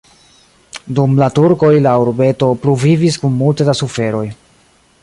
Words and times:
Dum 0.99 1.13
la 1.23 1.27
turkoj 1.35 1.69
la 1.89 1.93
urbeto 2.05 2.51
pluvivis 2.65 3.21
kun 3.25 3.39
multe 3.45 3.71
da 3.71 3.79
suferoj. 3.83 4.27